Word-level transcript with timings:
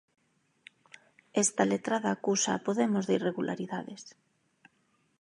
Esta 1.43 1.63
letrada 1.71 2.09
acusa 2.11 2.49
a 2.53 2.63
podemos 2.67 3.03
de 3.05 3.13
irregularidades. 3.19 4.01